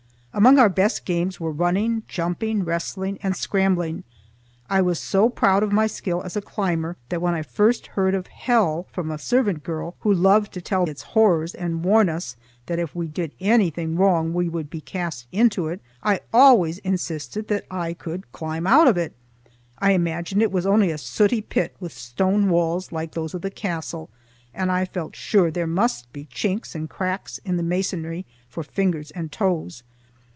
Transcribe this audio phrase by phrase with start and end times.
[0.33, 4.05] Among our best games were running, jumping, wrestling, and scrambling.
[4.69, 8.15] I was so proud of my skill as a climber that when I first heard
[8.15, 12.37] of hell from a servant girl who loved to tell its horrors and warn us
[12.67, 17.49] that if we did anything wrong we would be cast into it, I always insisted
[17.49, 19.11] that I could climb out of it.
[19.79, 23.51] I imagined it was only a sooty pit with stone walls like those of the
[23.51, 24.09] castle,
[24.53, 29.11] and I felt sure there must be chinks and cracks in the masonry for fingers
[29.11, 29.83] and toes.